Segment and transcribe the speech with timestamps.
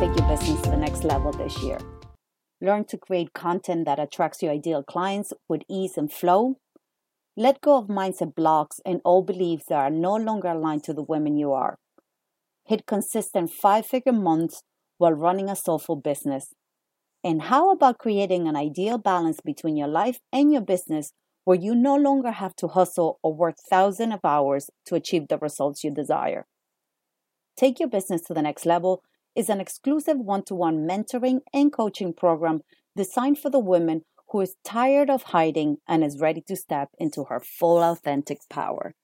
[0.00, 1.78] Take your business to the next level this year?
[2.62, 6.56] Learn to create content that attracts your ideal clients with ease and flow.
[7.36, 11.02] Let go of mindset blocks and old beliefs that are no longer aligned to the
[11.02, 11.76] women you are.
[12.64, 14.62] Hit consistent five figure months
[14.96, 16.54] while running a soulful business
[17.22, 21.12] and how about creating an ideal balance between your life and your business
[21.44, 25.36] where you no longer have to hustle or work thousands of hours to achieve the
[25.36, 26.46] results you desire?
[27.54, 29.02] Take Your Business to the Next Level
[29.34, 32.60] is an exclusive one to one mentoring and coaching program
[32.96, 37.24] designed for the woman who is tired of hiding and is ready to step into
[37.24, 38.94] her full authentic power.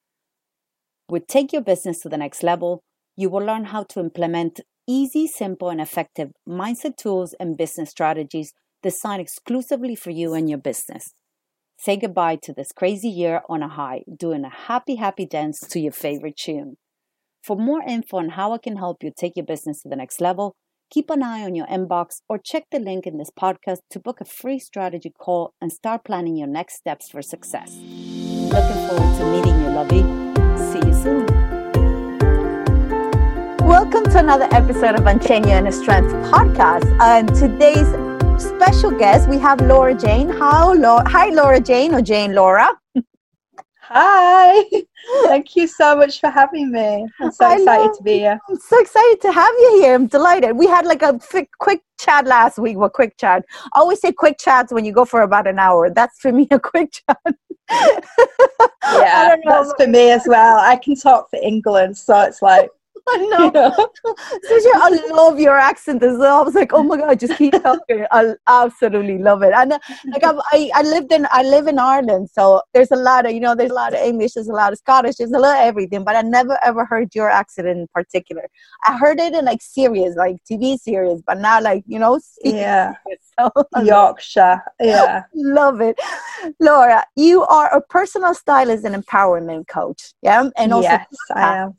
[1.08, 2.82] With Take Your Business to the Next Level,
[3.16, 8.52] you will learn how to implement easy, simple, and effective mindset tools and business strategies
[8.82, 11.12] designed exclusively for you and your business.
[11.78, 15.80] Say goodbye to this crazy year on a high, doing a happy, happy dance to
[15.80, 16.76] your favorite tune.
[17.46, 20.20] For more info on how I can help you take your business to the next
[20.20, 20.56] level,
[20.90, 24.20] keep an eye on your inbox or check the link in this podcast to book
[24.20, 27.70] a free strategy call and start planning your next steps for success.
[27.70, 30.02] Looking forward to meeting you, lovey.
[30.72, 31.26] See you soon.
[33.64, 36.84] Welcome to another episode of Encheño and Strength podcast.
[37.00, 37.86] And today's
[38.42, 40.30] special guest, we have Laura Jane.
[40.30, 41.08] How, Laura?
[41.08, 42.72] Hi, Laura Jane or Jane Laura.
[43.88, 44.64] Hi.
[45.08, 45.24] Oh.
[45.28, 47.06] Thank you so much for having me.
[47.20, 48.40] I'm so I excited to be here.
[48.48, 49.94] I'm so excited to have you here.
[49.94, 50.56] I'm delighted.
[50.56, 51.20] We had like a
[51.58, 52.76] quick chat last week.
[52.76, 53.44] Well, quick chat.
[53.74, 55.88] I always say quick chats when you go for about an hour.
[55.90, 57.36] That's for me a quick chat.
[58.90, 60.58] yeah, that's for me as well.
[60.58, 62.70] I can talk for England, so it's like
[63.08, 63.52] I know.
[63.54, 63.70] Yeah.
[64.74, 66.40] I love your accent as well.
[66.40, 68.04] I was like, oh my god, just keep talking.
[68.10, 69.52] I absolutely love it.
[69.54, 72.96] And uh, like I've, i I lived in I live in Ireland, so there's a
[72.96, 75.32] lot of you know there's a lot of English, there's a lot of Scottish, there's
[75.32, 76.02] a lot of everything.
[76.02, 78.48] But I never ever heard your accent in particular.
[78.84, 82.18] I heard it in like series, like TV series, but not like you know.
[82.42, 82.94] Yeah.
[83.38, 83.50] So,
[83.84, 84.62] Yorkshire.
[84.80, 85.24] Yeah.
[85.34, 86.00] love it,
[86.58, 87.04] Laura.
[87.16, 90.14] You are a personal stylist and empowerment coach.
[90.22, 91.74] Yeah, and also yes, I am.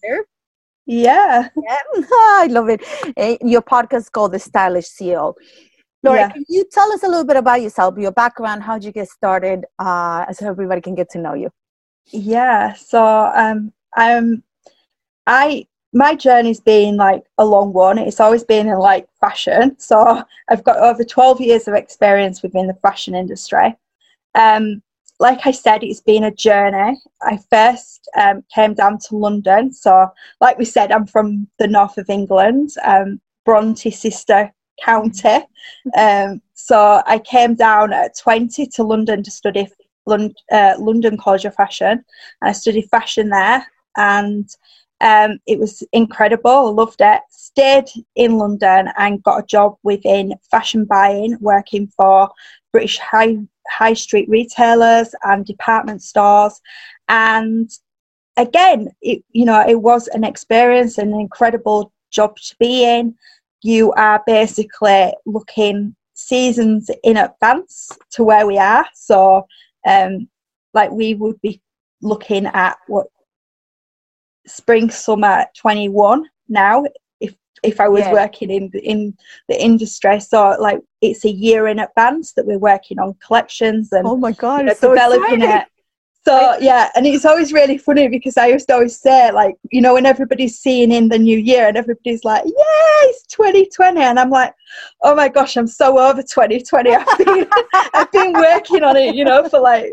[0.87, 1.49] Yeah.
[1.55, 1.77] yeah.
[2.11, 2.81] I love it.
[3.17, 5.35] Eh, your podcast is called The Stylish CEO.
[6.01, 6.29] Laura, yeah.
[6.29, 9.09] can you tell us a little bit about yourself, your background, how did you get
[9.09, 11.49] started, uh, so everybody can get to know you?
[12.05, 12.73] Yeah.
[12.73, 14.43] So um, I'm,
[15.25, 17.97] I my journey's been like a long one.
[17.97, 19.77] It's always been in like fashion.
[19.79, 23.75] So I've got over 12 years of experience within the fashion industry.
[24.35, 24.83] Um,
[25.19, 26.99] like I said, it's been a journey.
[27.21, 29.71] I first um, came down to London.
[29.71, 30.07] So,
[30.41, 35.39] like we said, I'm from the north of England, um, Bronte sister county.
[35.97, 39.67] Um, so, I came down at 20 to London to study
[40.05, 42.03] London, uh, London College of Fashion.
[42.41, 43.65] And I studied fashion there.
[43.95, 44.47] And
[45.01, 46.73] um, it was incredible.
[46.73, 47.21] Loved it.
[47.29, 47.85] Stayed
[48.15, 52.29] in London and got a job within fashion buying, working for
[52.71, 53.37] British High
[53.69, 56.59] high street retailers and department stores.
[57.07, 57.69] And
[58.35, 63.15] again, it, you know, it was an experience, an incredible job to be in.
[63.63, 68.85] You are basically looking seasons in advance to where we are.
[68.93, 69.45] So,
[69.85, 70.27] um,
[70.73, 71.61] like we would be
[72.01, 73.07] looking at what
[74.45, 76.85] spring summer 21 now
[77.63, 78.13] if I was yeah.
[78.13, 79.17] working in in
[79.47, 80.19] the industry.
[80.19, 84.31] So like it's a year in advance that we're working on collections and oh my
[84.31, 85.61] god, you know, so developing exciting.
[85.61, 85.67] it.
[86.27, 89.81] So yeah, and it's always really funny because I used to always say like, you
[89.81, 94.19] know, when everybody's seeing in the new year and everybody's like, "Yeah, it's 2020," and
[94.19, 94.53] I'm like,
[95.03, 96.93] "Oh my gosh, I'm so over 2020.
[96.93, 97.47] I've been,
[97.93, 99.85] I've been working on it, you know, for like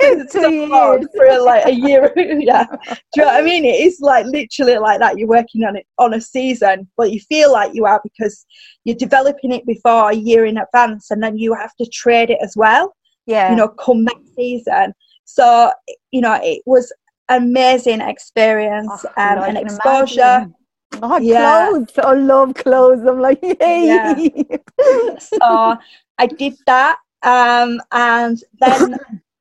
[0.00, 1.06] Two years.
[1.16, 2.12] for like a year.
[2.16, 3.64] yeah, do you know what I mean?
[3.64, 5.18] It is like literally like that.
[5.18, 8.44] You're working on it on a season, but you feel like you are because
[8.84, 12.38] you're developing it before a year in advance, and then you have to trade it
[12.42, 12.94] as well.
[13.26, 13.50] Yeah.
[13.50, 14.92] You know, come next season.
[15.24, 15.72] So,
[16.10, 16.92] you know, it was
[17.28, 20.20] amazing experience Oh, um, and exposure.
[20.20, 20.54] imagine.
[21.02, 21.68] Oh, Yeah.
[21.70, 21.98] clothes.
[21.98, 23.04] I love clothes.
[23.06, 24.30] I'm like, yay.
[25.18, 25.76] So
[26.18, 26.98] I did that.
[27.22, 28.98] Um, and then,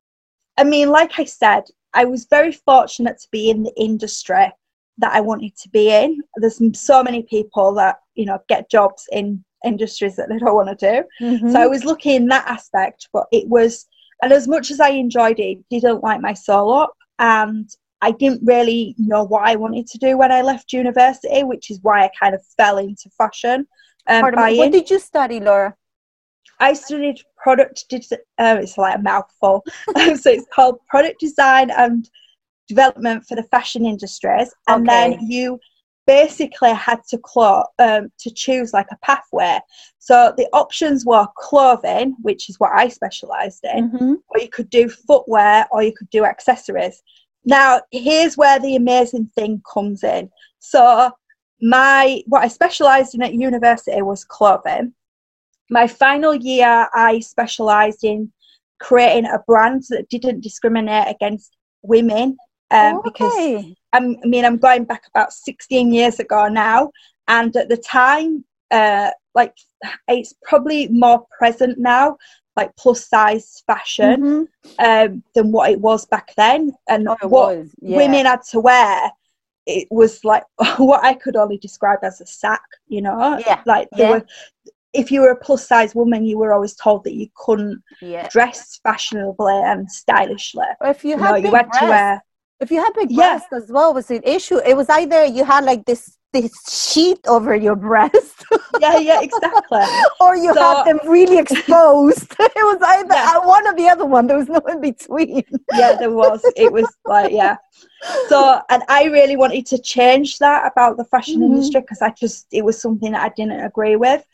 [0.57, 1.63] I mean, like I said,
[1.93, 4.51] I was very fortunate to be in the industry
[4.99, 6.21] that I wanted to be in.
[6.37, 10.77] There's so many people that, you know, get jobs in industries that they don't want
[10.77, 11.25] to do.
[11.25, 11.51] Mhm.
[11.51, 13.85] So I was lucky in that aspect, but it was,
[14.23, 16.95] and as much as I enjoyed it, it didn't light my soul up.
[17.19, 17.69] And
[18.01, 21.79] I didn't really know what I wanted to do when I left university, which is
[21.81, 23.67] why I kind of fell into fashion.
[24.07, 25.75] Um, what did you study, Laura?
[26.61, 29.65] I studied product, desi- uh, it's like a mouthful.
[29.97, 32.09] so it's called product design and
[32.69, 34.53] development for the fashion industries.
[34.69, 35.17] And Okay.
[35.17, 35.59] then you
[36.05, 39.59] basically had to clo- um, to choose like a pathway.
[39.99, 44.15] So the options were clothing, which is what I specialised in, Mhm.
[44.29, 47.01] or you could do footwear, or you could do accessories.
[47.45, 50.29] Now, here's where the amazing thing comes in.
[50.59, 51.11] So
[51.61, 54.93] my what I specialised in at university was clothing.
[55.69, 58.31] My final year, I specialised in
[58.79, 62.37] creating a brand that didn't discriminate against women.
[62.71, 63.33] Um, Because
[63.93, 66.91] I'm, I mean, I'm going back about 16 years ago now,
[67.27, 69.53] and at the time, uh, like
[70.07, 72.17] it's probably more present now,
[72.55, 74.47] like plus size fashion, Mhm.
[74.79, 77.71] um, than what it was back then, and Oh, what was.
[77.81, 77.97] Yeah.
[77.97, 79.11] women had to wear.
[79.65, 80.43] It was like
[80.77, 83.39] what I could only describe as a sack, you know.
[83.45, 84.19] Yeah, Like there yeah.
[84.19, 84.25] were,
[84.93, 88.27] if you were a plus size woman, you were always told that you couldn't Yeah.
[88.29, 90.65] dress fashionably and stylishly.
[90.81, 92.23] Or if you had big you had to wear
[92.63, 93.17] if you had big Yeah.
[93.37, 94.57] breasts as well, was an issue.
[94.71, 96.03] It was either you had like this
[96.37, 96.51] this
[96.91, 98.37] sheet over your breast,
[98.81, 99.83] yeah, yeah, exactly.
[100.19, 102.25] or you So- had them really exposed.
[102.39, 103.37] it was either Yeah.
[103.55, 104.25] one or the other one.
[104.25, 105.43] There was no in between.
[105.81, 106.41] yeah, there was.
[106.55, 107.57] It was like, yeah.
[108.29, 111.45] So, and I really wanted to change that about the fashion Mhm.
[111.49, 114.25] industry because I just, it was something that I didn't agree with.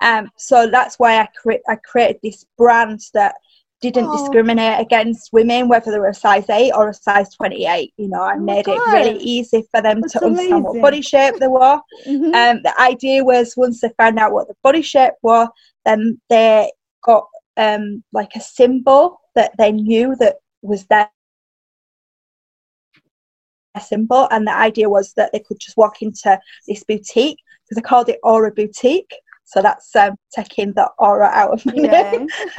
[0.00, 3.34] Um, so that's why I, cre- I created this brand that
[3.80, 4.12] didn't Oh.
[4.12, 7.92] discriminate against women, whether they were a size 8 or a size 28.
[7.96, 11.00] You know, I Oh made it really easy for them That's to understand what body
[11.02, 11.80] shape they were.
[12.06, 12.34] Mhm.
[12.34, 15.48] Um, the idea was once they found out what the body shape were,
[15.84, 16.72] then they
[17.02, 17.26] got
[17.56, 21.10] um, like a symbol that they knew that was their
[23.80, 24.26] symbol.
[24.30, 28.08] And the idea was that they could just walk into this boutique because I called
[28.08, 29.14] it Aura Boutique.
[29.48, 32.02] So that's um, taking the aura out of my Yeah.
[32.12, 32.28] name.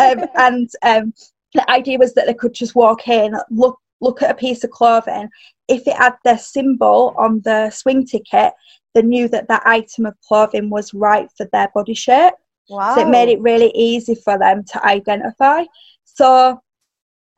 [0.00, 1.12] um, and um,
[1.52, 4.70] the idea was that they could just walk in, look look at a piece of
[4.70, 5.28] clothing.
[5.68, 8.52] If it had their symbol on the swing ticket,
[8.94, 12.34] they knew that that item of clothing was right for their body shape.
[12.68, 12.94] wow.
[12.94, 15.64] So it made it really easy for them to identify.
[16.04, 16.60] So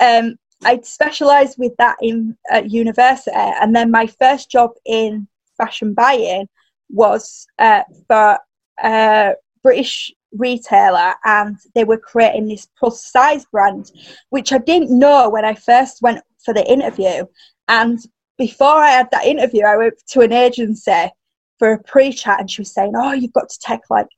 [0.01, 5.95] um, I specialised with that in at university, and then my first job in fashion
[5.95, 6.49] buying
[6.91, 8.39] was uh, for
[8.83, 13.91] a British retailer, and they were creating this plus size brand,
[14.31, 17.25] which I didn't know when I first went for the interview.
[17.69, 17.99] And
[18.37, 21.11] before I had that interview, I went to an agency
[21.59, 24.09] for a pre-chat, and she was saying, "Oh, you've got to take like."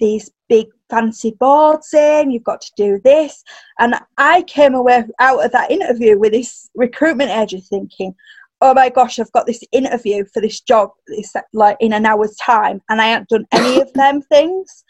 [0.00, 3.42] these big fancy boards in, you've got to do this.
[3.78, 8.14] And I came away out of that interview with this recruitment agent thinking,
[8.60, 12.36] oh my gosh, I've got this interview for this job this, like in an hour's
[12.36, 14.84] time and I haven't done any of them things,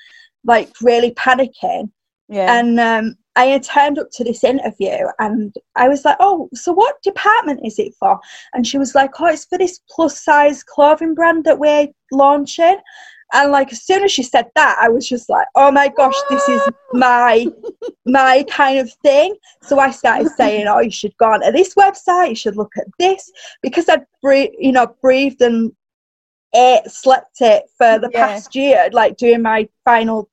[0.44, 1.90] like really panicking.
[2.28, 2.58] yeah.
[2.58, 6.72] And um, I had turned up to this interview and I was like, oh, so
[6.72, 8.20] what department is it for?
[8.52, 12.76] And she was like, oh, it's for this plus size clothing brand that we're launching.
[13.32, 16.22] And like as soon as she said that, I was just like, oh my gosh,
[16.24, 17.46] this is my
[18.06, 19.34] my kind of thing.
[19.62, 22.86] So I started saying, oh, you should go onto this website, you should look at
[22.98, 23.30] this
[23.62, 25.72] because I'd bre- you know breathed and
[26.54, 28.26] ate, slept it for the Yeah.
[28.26, 30.28] past year, like doing my final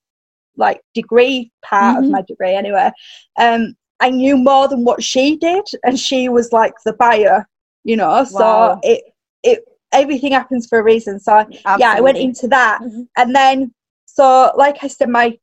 [0.57, 2.03] like degree part Mhm.
[2.05, 2.91] of my degree anyway.
[3.39, 7.47] Um, I knew more than what she did, and she was like the buyer,
[7.83, 8.23] you know.
[8.25, 8.79] So Wow.
[8.83, 9.03] it
[9.43, 11.19] it everything happens for a reason.
[11.19, 11.45] So
[11.77, 13.07] yeah, I went into that, Mhm.
[13.17, 13.73] and then
[14.05, 15.37] so like I said, my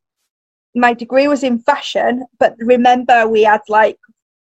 [0.74, 3.98] my degree was in fashion, but remember we had like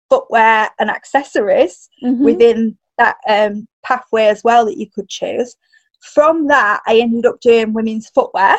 [0.08, 2.24] footwear and accessories mm-hmm.
[2.24, 5.56] within that um, pathway as well that you could choose.
[6.02, 8.56] From that, I ended up doing women's footwear.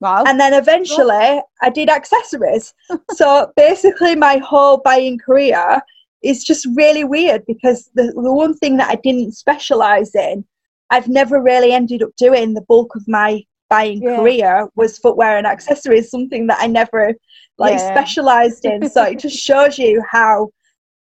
[0.00, 0.24] Wow.
[0.26, 2.74] And then eventually I did accessories.
[3.12, 5.80] so basically, my whole buying career
[6.22, 10.44] is just really weird because the, the one thing that I didn't specialize in,
[10.90, 12.54] I've never really ended up doing.
[12.54, 14.16] The bulk of my buying yeah.
[14.16, 17.14] career was footwear and accessories, something that I never
[17.58, 17.92] like yeah.
[17.92, 18.88] specialized in.
[18.88, 20.50] So it just shows you how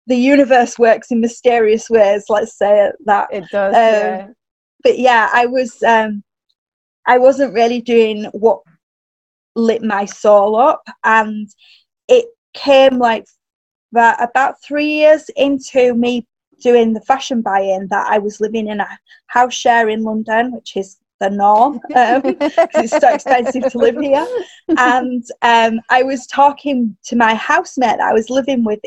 [0.07, 2.25] the universe works in mysterious ways.
[2.29, 3.75] Let's say that it does.
[3.75, 4.29] Um, yeah.
[4.83, 6.23] But yeah, I was um,
[7.07, 8.61] I wasn't really doing what
[9.57, 11.49] lit my soul up, and
[12.09, 13.25] it came like
[13.95, 16.27] that about three years into me
[16.63, 20.77] doing the fashion buy-in that I was living in a house share in London, which
[20.77, 22.23] is the norm um,
[22.75, 24.27] it's so expensive to live here.
[24.77, 28.81] And um, I was talking to my housemate I was living with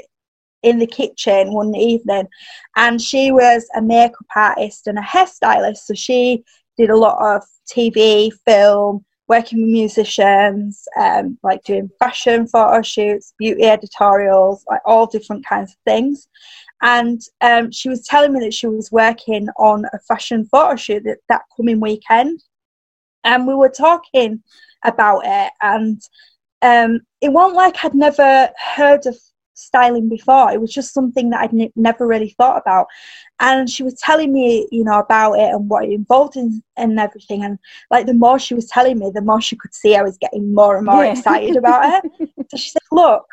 [0.64, 2.28] in the kitchen one evening,
[2.76, 5.78] and she was a makeup artist and a hairstylist.
[5.78, 6.44] So she
[6.78, 13.34] did a lot of TV, film, working with musicians, um, like doing fashion photo shoots,
[13.38, 16.28] beauty editorials, like all different kinds of things.
[16.82, 21.04] And um, she was telling me that she was working on a fashion photo shoot
[21.06, 22.42] that, that coming weekend.
[23.24, 24.42] And we were talking
[24.86, 26.02] about it, and
[26.62, 29.18] um, it wasn't like I'd never heard of
[29.58, 30.52] styling before.
[30.52, 32.88] It was just something that I'd n- never really thought about.
[33.40, 37.00] And she was telling me, you know, about it and what it involved in and
[37.00, 37.44] everything.
[37.44, 37.60] And
[37.92, 40.54] like the more she was telling me, the more she could see I was getting
[40.54, 41.12] more and more yeah.
[41.12, 42.30] excited about it.
[42.50, 43.26] so she said, Look,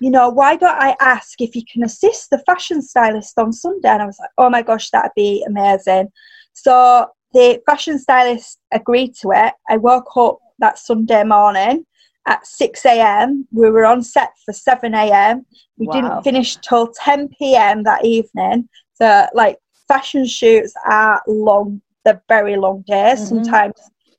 [0.00, 3.88] you know, why don't I ask if you can assist the fashion stylist on Sunday?
[3.88, 6.08] And I was like, Oh my gosh, that'd be amazing.
[6.52, 9.54] So the fashion stylist agreed to it.
[9.68, 11.86] I woke up that Sunday morning
[12.26, 13.46] at 6 a.m.
[13.52, 15.46] We were on set for 7 a.m.
[15.76, 15.92] We wow.
[15.92, 17.82] didn't finish till 10 p.m.
[17.84, 18.68] that evening.
[18.94, 23.18] So, like, fashion shoots are long, they're very long days.
[23.18, 23.26] Mm-hmm.
[23.26, 23.74] Sometimes,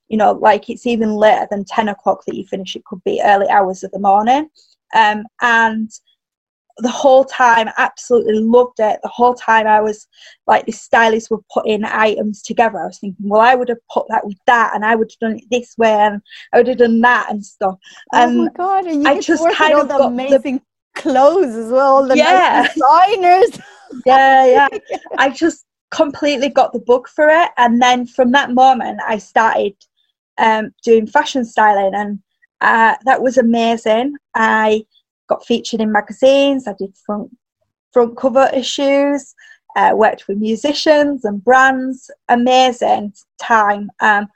[0.07, 3.21] you know, like it's even later than 10 o'clock that you finish, it could be
[3.23, 4.49] early hours of the morning.
[4.95, 5.89] Um, and
[6.77, 8.99] the whole time absolutely loved it.
[9.03, 10.07] The whole time i was
[10.47, 12.79] like the stylists were putting items together.
[12.79, 15.29] I was thinking well i would have put that with that and i would have
[15.29, 17.77] done it this way and i would have done that and stuff.
[18.13, 20.61] Oh my god and you I just kind of got amazing
[20.95, 22.67] the, clothes as well the yeah.
[22.67, 23.61] nice designers.
[24.07, 24.97] Yeah yeah.
[25.19, 29.75] I just completely got the book for it and then from that moment i started
[30.39, 32.17] um, doing fashion styling and
[32.63, 34.15] uh, that was amazing.
[34.33, 34.85] I
[35.27, 36.67] got featured in magazines.
[36.67, 37.35] I did front
[37.91, 39.35] front cover issues.
[39.75, 42.11] Uh, worked with musicians and brands.
[42.29, 43.89] Amazing time.
[44.01, 44.27] Um,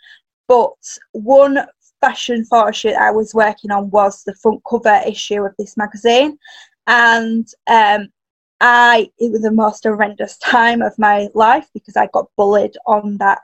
[0.48, 0.74] but
[1.12, 1.66] one
[2.02, 6.38] fashion photo shoot I was working on was the front cover issue of this magazine,
[6.88, 8.08] and um,
[8.62, 13.18] I it was the most horrendous time of my life because I got bullied on
[13.18, 13.42] that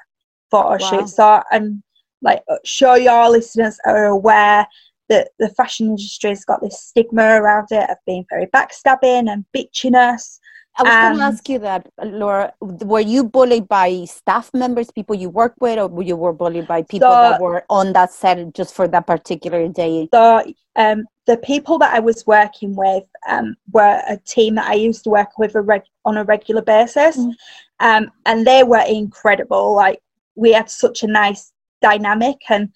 [0.50, 0.78] photo wow.
[0.78, 1.10] shoot.
[1.10, 1.84] So and
[2.22, 4.68] like sure your listeners are aware
[5.14, 9.46] that the fashion industry has got this stigma around it of being very backstabbing and
[9.56, 10.40] bitchiness.
[10.76, 12.52] I was going to ask you that, Laura.
[12.60, 16.68] Were you bullied by staff members, people you work with, or were you were bullied
[16.68, 20.10] by people so, that were on that set just for that particular day?
[20.12, 20.44] So,
[20.76, 25.04] um, the people that I was working with um, were a team that I used
[25.04, 27.34] to work with a reg- on a regular basis, mm.
[27.80, 29.76] um, and they were incredible.
[29.76, 30.00] Like
[30.36, 31.54] we had such a nice
[31.84, 32.70] dynamic, and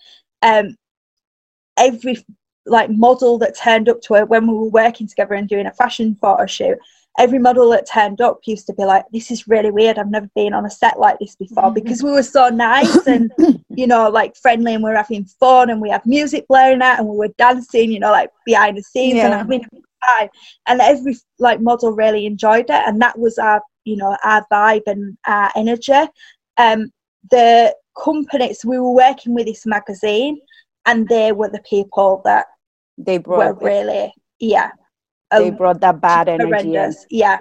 [0.44, 0.76] um,
[1.78, 2.18] every
[2.66, 5.74] like model that turned up to it when we were working together and doing a
[5.74, 6.78] fashion photo shoot
[7.18, 10.30] every model that turned up used to be like this is really weird i've never
[10.36, 11.74] been on a set like this before mm-hmm.
[11.74, 13.32] because we were so nice and
[13.70, 17.00] you know like friendly and we are having fun and we had music blaring out
[17.00, 19.26] and we were dancing you know like behind the scenes yeah.
[19.26, 20.30] and having a good time
[20.68, 24.84] and every like model really enjoyed it and that was our you know our vibe
[24.86, 25.94] and our energy
[26.58, 26.92] um
[27.32, 30.40] the companies we were working with this magazine
[30.88, 32.48] and they were the people that
[32.98, 34.72] they brought were really yeah
[35.32, 36.96] they um, brought that bad energy in.
[37.12, 37.40] yeah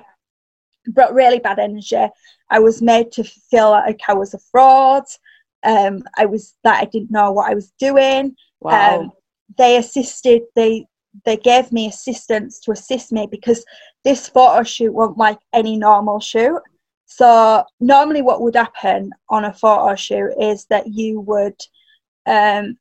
[0.88, 2.06] brought really bad energy.
[2.50, 5.04] I was made to feel like i was a fraud.
[5.64, 8.36] Um i was that i didn't know what i was doing.
[8.60, 9.00] Wow.
[9.00, 9.12] Um,
[9.56, 10.86] they assisted they
[11.24, 13.64] they gave me assistance to assist me because
[14.04, 16.60] this photo shoot wasn't like any normal shoot.
[17.06, 21.56] So normally what would happen on a photo shoot is that you would
[22.26, 22.76] um,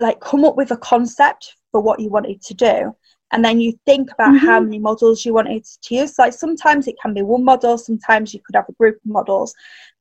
[0.00, 2.96] like come up with a concept for what you wanted to do.
[3.32, 4.46] And then you think about mm-hmm.
[4.46, 6.18] how many models you wanted to use.
[6.18, 9.54] Like sometimes it can be one model sometimes you could have a group of models.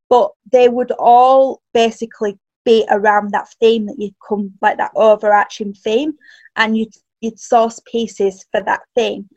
[0.10, 5.74] But they would all basically be around that theme that you'd come like that overarching
[5.74, 6.14] theme.
[6.56, 9.30] And you'd you'd source pieces for that theme.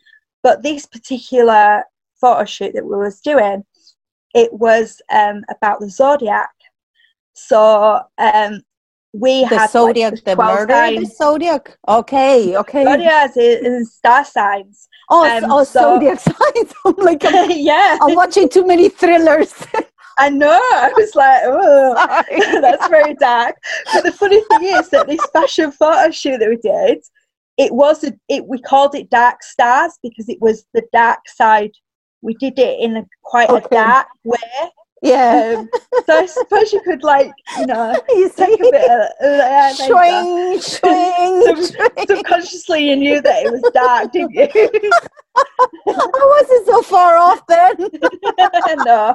[0.42, 1.84] But this particular
[2.20, 3.64] photo shoot that we was doing,
[4.34, 6.50] it was um, about the zodiac.
[7.34, 8.62] So um,
[9.12, 11.78] we the had zodiac, like, the 12 murder, of the zodiac.
[11.86, 12.84] Okay, okay.
[12.84, 14.88] Zodiac is, is star signs.
[15.10, 16.72] oh, um, oh, so- zodiac signs.
[16.84, 19.52] I'm like, I'm, yeah, I'm watching too many thrillers.
[20.18, 20.60] I know.
[20.74, 23.56] I was like, oh, that's very dark.
[23.94, 27.02] But the funny thing is that this fashion photo shoot that we did,
[27.56, 28.46] it was a, it.
[28.46, 31.72] We called it Dark Stars because it was the dark side.
[32.20, 33.64] We did it in a quite Okay.
[33.64, 34.38] a dark way.
[35.02, 35.64] Yeah.
[36.06, 39.72] So I suppose you could like, you know, you take a bit of uh, yeah,
[39.78, 40.60] there you.
[40.60, 42.08] Swing, swing, Sub-.
[42.08, 44.48] Subconsciously, you knew that it was dark, didn't you?
[45.86, 47.76] I wasn't so far off then.
[48.84, 49.14] no.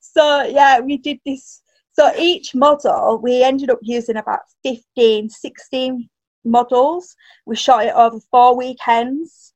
[0.00, 1.62] So yeah, we did this.
[1.94, 6.08] So each model, we ended up using about 15, 16
[6.44, 7.16] models.
[7.44, 9.52] We shot it over four weekends.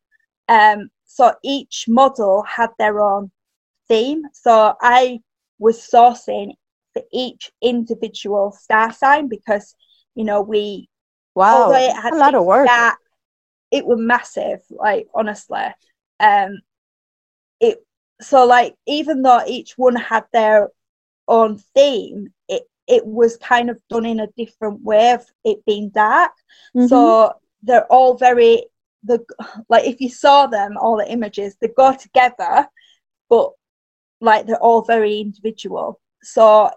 [0.49, 3.31] Um, so each model had their own
[3.89, 4.23] theme.
[4.33, 5.21] So I
[5.59, 6.53] was sourcing
[6.93, 9.75] for each individual star sign because,
[10.15, 10.89] you know, we
[11.35, 12.67] Wow, it had a lot of work.
[12.67, 12.99] dark-
[13.71, 15.67] it was massive like honestly
[16.21, 16.61] um
[17.61, 17.79] it
[18.21, 20.69] so like even though each one had their
[21.29, 25.91] own theme it it was kind of done in a different way of it being
[25.91, 26.33] dark
[26.75, 26.89] Mhm.
[26.89, 28.65] so they're all very
[29.05, 29.25] the
[29.69, 32.67] like if you saw them all the images they go together
[33.29, 33.51] but
[34.21, 36.01] like they're all very individual.
[36.23, 36.71] So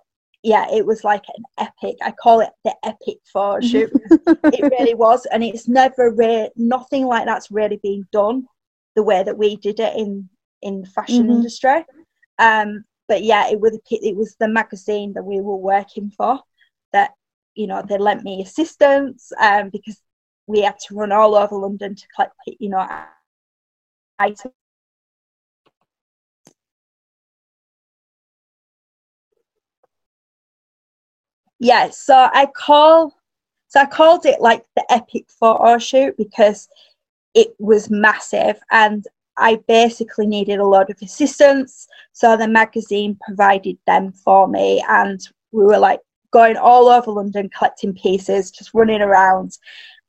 [0.43, 3.91] yeah it was like an epic i call it the epic photo shoot.
[4.51, 8.48] It really was and it's never re- nothing like that's really been done
[8.96, 10.29] the way that we did it in
[10.62, 11.29] in the fashion Mhm.
[11.29, 11.86] industry.
[12.39, 16.39] Um but yeah it was it was the magazine that we were working for
[16.93, 17.12] that
[17.55, 20.01] you know they lent me assistance um because
[20.48, 22.86] we had to run all over london to collect you know
[24.19, 24.53] items
[31.60, 33.13] yeah so i call
[33.68, 36.68] so i called it like the epic photo shoot because
[37.34, 39.06] it was massive and
[39.38, 41.88] i basically needed a lot of assistance.
[42.12, 45.20] So the magazine provided them for me and
[45.51, 46.01] we were like
[46.32, 49.58] going all over london collecting pieces just running around.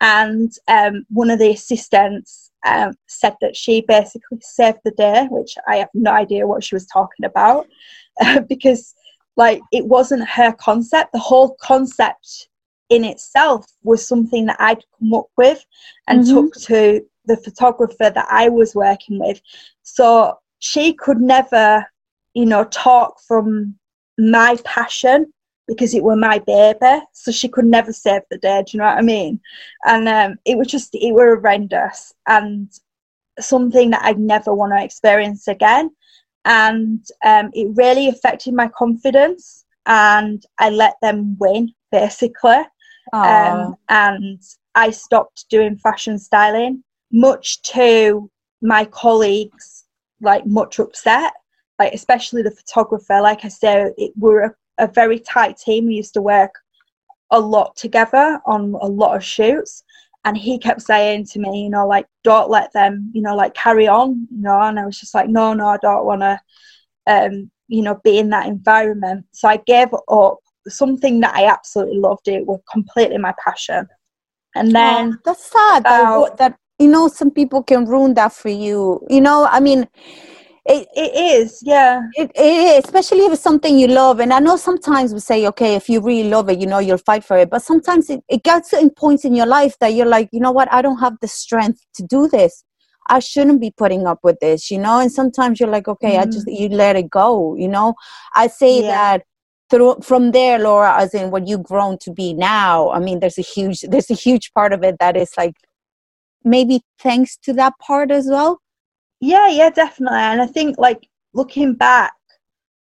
[0.02, 5.54] And um, one of the assistants um, said that she basically saved the day which
[5.69, 7.67] i have no idea what she was talking about
[8.49, 8.95] because
[9.36, 11.12] like it wasn't her concept.
[11.12, 12.49] The whole concept
[12.90, 15.64] in itself was something that i'd come up with
[16.08, 16.32] and Mhm.
[16.34, 19.40] took to the photographer that i was working with.
[19.82, 21.86] So she could never
[22.34, 23.78] you know talk from
[24.19, 25.32] my passion
[25.69, 27.00] because it were my baby.
[27.12, 28.64] So she could never save the day.
[28.66, 29.40] Do you know what i mean?
[29.86, 32.69] And um, it was just it were horrendous and
[33.38, 35.90] something that i'd never want to experience again
[36.45, 42.63] and um, it really affected my confidence and i let them win basically.
[43.13, 44.41] Um, and
[44.75, 48.31] i stopped doing fashion styling much to
[48.63, 49.85] my colleagues
[50.21, 51.33] like much upset
[51.81, 53.21] like especially the photographer.
[53.21, 55.87] Like i said it were a, a very tight team.
[55.87, 56.55] We used to work
[57.31, 59.83] a lot together on a lot of shoots
[60.25, 63.54] and he kept saying to me you know like don't let them you know like
[63.54, 64.61] carry on you know?
[64.61, 66.41] And i was just like no no i don't want to
[67.06, 69.26] um you know be in that environment.
[69.33, 70.39] So i gave up.
[70.69, 73.89] Something that i absolutely loved it was completely my passion.
[74.54, 78.50] And then Oh, that's sad about- that you know some people can ruin that for
[78.50, 79.00] you.
[79.09, 79.89] You know i mean
[80.66, 82.02] it, it is yeah.
[82.14, 85.46] It, it is, especially if it's something you love and i know sometimes we say
[85.46, 88.23] okay if you really love it you know you'll fight for it but sometimes it,
[88.28, 90.73] it gets in points in your life that you're like you know what?
[90.73, 92.64] I don't have the strength to do this.
[93.08, 96.25] I shouldn't be putting up with this you know and sometimes you're like okay i
[96.26, 96.62] just mm-hmm.
[96.62, 97.94] you let it go you know?
[98.34, 98.90] I say Yeah.
[98.90, 99.23] that
[99.70, 103.38] through from there laura as in what you've grown to be now i mean there's
[103.38, 105.54] a huge there's a huge part of it that is like
[106.44, 108.60] maybe thanks to that part as well
[109.21, 110.19] Yeah, yeah, definitely.
[110.19, 112.13] And I think like looking back,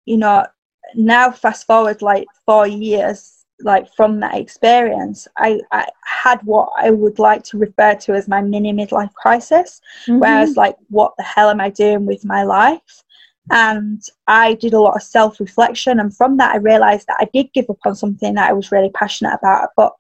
[0.05, 0.47] you know,
[0.95, 6.91] now fast forward like four years, like from that experience, I, I had what I
[6.91, 10.61] would like to refer to as my mini midlife crisis, where I was mm-hmm.
[10.61, 13.03] like, what the hell am I doing with my life?
[13.51, 15.99] And I did a lot of self reflection.
[15.99, 18.71] And from that, I realized that I did give up on something that I was
[18.71, 19.71] really passionate about.
[19.77, 19.93] But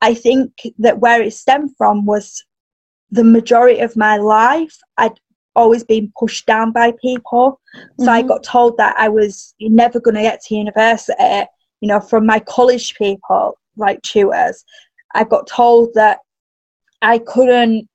[0.00, 2.44] I think that where it stemmed from was
[3.10, 5.18] the majority of my life, I'd
[5.56, 7.60] always been pushed down by people.
[8.00, 8.28] So I Mhm.
[8.28, 11.46] got told that I was never going to get to university,
[11.80, 14.64] you know, from my college people, like tutors.
[15.14, 16.20] I got told that
[17.02, 17.88] I couldn't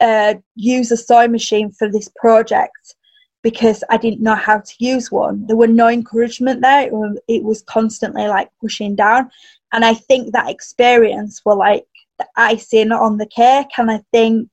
[0.00, 2.94] uh, use a sewing machine for this project
[3.42, 5.46] because I didn't know how to use one.
[5.46, 6.86] There were no encouragement there.
[6.86, 9.30] It was, it was constantly like pushing down.
[9.72, 11.86] And I think that experience were like
[12.18, 13.68] the icing on the cake.
[13.78, 14.48] And I think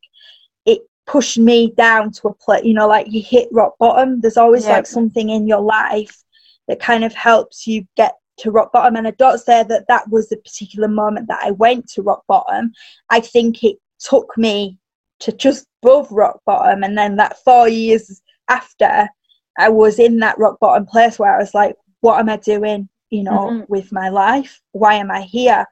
[1.10, 4.22] pushed me down to a place, you know, like you hit rock bottom.
[4.22, 4.74] There's always yeah.
[4.74, 6.24] like something in your life
[6.68, 8.96] that kind of helps you get to rock bottom.
[8.96, 12.24] And I don't say that that was the particular moment that I went to rock
[12.28, 12.74] bottom.
[13.10, 14.78] I think it took me
[15.22, 16.84] to just above rock bottom.
[16.84, 19.10] And then that four years after,
[19.58, 22.88] I was in that rock bottom place where I was like, what am I doing,
[23.10, 23.64] you know, mm-hmm.
[23.68, 24.62] with my life?
[24.74, 25.66] Why am I here?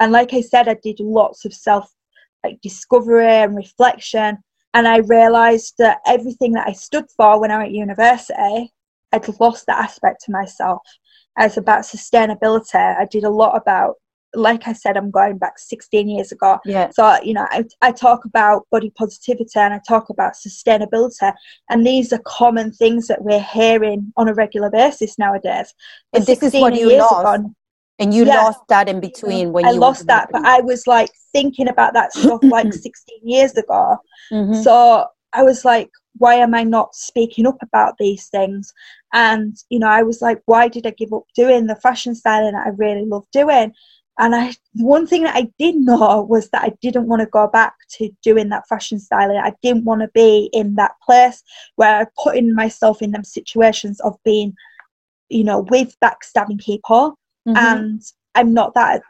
[0.00, 1.94] And like I said, I did lots of self
[2.42, 4.38] like discovery and reflection.
[4.74, 8.72] And I realized that everything that I stood for when I was at university,
[9.12, 10.82] I'd lost that aspect to myself
[11.36, 12.74] as about sustainability.
[12.74, 13.96] I did a lot about,
[14.32, 16.58] like I said, I'm going back 16 years ago.
[16.64, 16.90] Yeah.
[16.90, 21.32] So, you know, I, I talk about body positivity and I talk about sustainability.
[21.68, 25.74] And these are common things that we're hearing on a regular basis nowadays.
[26.12, 27.38] And this is what you lost.
[27.38, 27.54] Ago,
[28.00, 30.86] and you yeah, lost that in between when I you lost that, but I was
[30.86, 33.98] like thinking about that stuff like 16 years ago.
[34.32, 34.62] Mm-hmm.
[34.62, 38.72] So I was like, why am I not speaking up about these things?
[39.12, 42.52] And, you know, I was like, why did I give up doing the fashion styling
[42.52, 43.74] that I really love doing?
[44.18, 47.48] And I, one thing that I did know was that I didn't want to go
[47.48, 49.38] back to doing that fashion styling.
[49.38, 51.42] I didn't want to be in that place
[51.76, 54.54] where I'm putting myself in them situations of being,
[55.28, 57.18] you know, with backstabbing people.
[57.48, 57.56] Mm-hmm.
[57.56, 58.02] And
[58.34, 59.02] I'm not that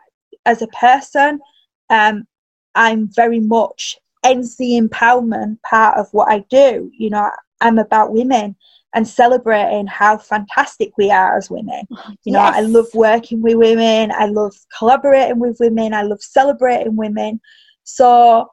[0.47, 1.40] as a person.
[1.88, 2.27] Um,
[2.75, 6.90] I'm very much ends the empowerment part of what I do.
[6.97, 8.57] You know, I'm about women
[8.95, 11.87] and celebrating how fantastic we are as women.
[12.25, 12.57] You know, yes.
[12.57, 17.40] I love working with women, I love collaborating with women, I love celebrating women.
[17.85, 18.51] So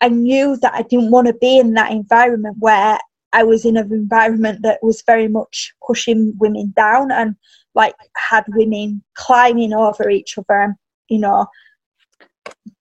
[0.00, 2.98] I knew that I didn't want to be in that environment where
[3.32, 7.36] I was in an environment that was very much pushing women down and
[7.74, 10.74] like had women climbing over each other and,
[11.08, 11.46] you know,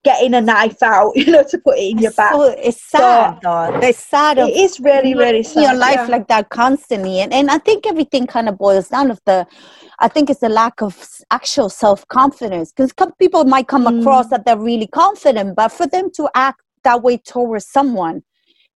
[0.03, 2.33] getting a knife out, you know, to put it in your back.
[2.33, 3.79] So it's sad, so, though.
[3.79, 4.37] It's sad.
[4.37, 5.61] It is really, really sad.
[5.61, 6.07] Your life yeah.
[6.07, 9.47] like that constantly, and and I think everything kind of boils down of the.
[10.01, 10.97] I think it's the lack of
[11.29, 13.99] actual self confidence because people might come mm.
[13.99, 18.23] across that they're really confident, but for them to act that way towards someone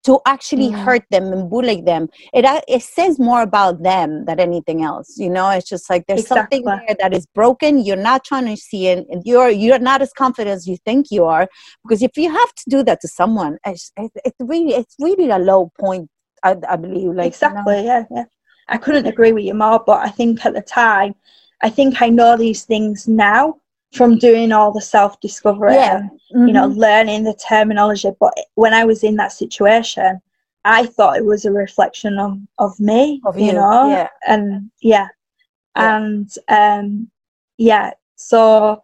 [0.05, 0.85] to actually mm.
[0.85, 2.09] hurt them and bully them.
[2.33, 5.51] It uh, it says more about them than anything else you know?
[5.51, 6.63] It's just like there's exactly.
[6.63, 7.85] something there that is broken.
[7.85, 9.07] You're not trying to see it.
[9.11, 11.49] And you're you're not as confident as you think you are.
[11.83, 15.39] Because if you have to do that to someone it's, it's really it's really a
[15.39, 16.09] low point
[16.43, 17.87] i, I believe like exactly you know?
[17.87, 18.25] yeah yeah.
[18.69, 21.15] I couldn't agree with you more but i think at the time
[21.63, 23.57] i think i know these things now
[23.93, 25.99] from doing all the self discovery yeah.
[25.99, 26.47] and mm-hmm.
[26.47, 26.81] you know mm-hmm.
[26.81, 30.21] learning the terminology but when i was in that situation
[30.65, 34.09] i thought it was a reflection of, of me of you, you know yeah.
[34.27, 35.09] and yeah.
[35.77, 37.09] yeah and um
[37.59, 38.83] yeah so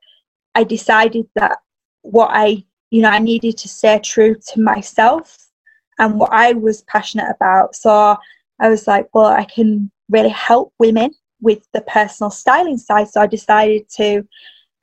[0.55, 1.59] i decided that
[2.03, 5.49] what i you know i needed to stay true to myself
[5.99, 8.17] and what i was passionate about so
[8.61, 13.21] i was like well i can really help women with the personal styling side so
[13.21, 14.27] i decided to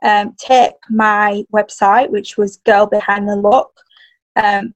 [0.03, 3.71] um, take my website, which was Girl Behind the Look,
[4.35, 4.73] um,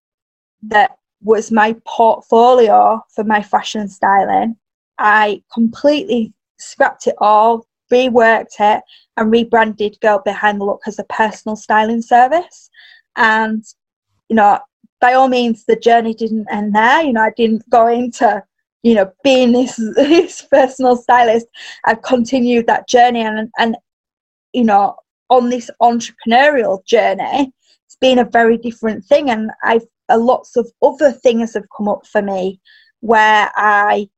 [0.62, 4.56] that was my portfolio for my fashion styling.
[4.98, 8.82] I completely scrapped it all, reworked it,
[9.16, 12.70] and rebranded Girl Behind the Look as a personal styling service.
[13.16, 13.64] And,
[14.28, 14.58] you know,
[15.00, 17.02] by all means, the journey didn't end there.
[17.02, 18.42] You know, I didn't go into,
[18.82, 21.46] you know, being this, this personal stylist.
[21.84, 23.76] I've continued that journey and, and,
[24.52, 24.96] you know,
[25.30, 27.52] on this entrepreneurial journey,
[27.86, 29.30] it's been a very different thing.
[29.30, 32.60] And I've uh, lots of other things have come up for me
[33.00, 34.08] where I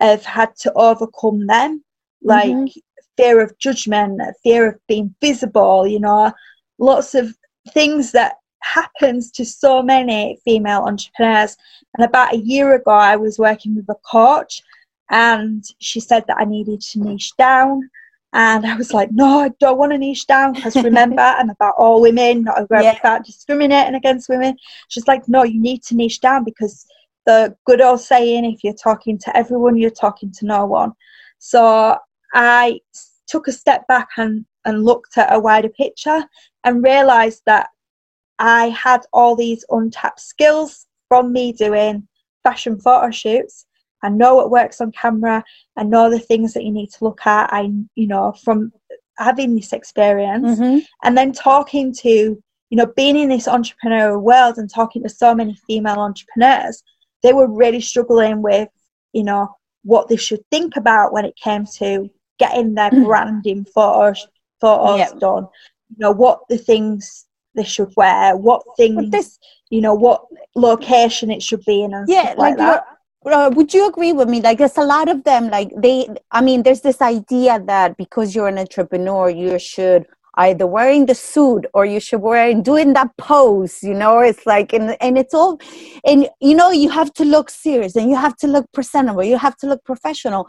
[0.00, 1.84] have had to overcome them,
[2.22, 2.80] like mm-hmm.
[3.16, 6.32] fear of judgment, fear of being visible, you know,
[6.78, 7.34] lots of
[7.72, 11.56] things that happens to so many female entrepreneurs.
[11.96, 14.62] And about a year ago, I was working with a coach,
[15.10, 17.88] and she said that I needed to niche down.
[18.34, 21.74] And I was like, no, I don't want to niche down because remember, I'm about
[21.76, 22.98] all women, not yeah.
[22.98, 24.56] about discriminating against women.
[24.88, 26.86] She's like, no, you need to niche down because
[27.26, 30.92] the good old saying, if you're talking to everyone, you're talking to no one.
[31.38, 31.98] So
[32.34, 32.80] I
[33.26, 36.24] took a step back and, and looked at a wider picture
[36.64, 37.68] and realized that
[38.38, 42.08] I had all these untapped skills from me doing
[42.42, 43.66] fashion photo shoots
[44.02, 45.44] I know what works on camera.
[45.76, 47.52] I know the things that you need to look at.
[47.52, 48.72] I, you know, from
[49.18, 50.78] having this experience mm-hmm.
[51.04, 55.34] and then talking to, you know, being in this entrepreneurial world and talking to so
[55.34, 56.82] many female entrepreneurs,
[57.22, 58.68] they were really struggling with
[59.12, 63.04] you know, what they should think about when it came to getting their Mm.
[63.04, 64.26] branding photos,
[64.60, 65.12] photos Yeah.
[65.18, 65.48] done.
[65.90, 69.38] You know, what the things they should wear, what things, this-
[69.68, 72.86] you know, what location it should be in and yeah stuff like, like, that.
[73.26, 74.40] Uh, would you agree with me?
[74.40, 78.34] Like there's a lot of them like they i mean there's this idea that because
[78.34, 80.06] you're an entrepreneur you should
[80.36, 84.20] either wearing the suit or you should wear doing that pose you know?
[84.20, 85.60] It's like and and it's all
[86.06, 89.24] and you know you have to look serious and you have to look presentable.
[89.24, 90.48] You have to look professional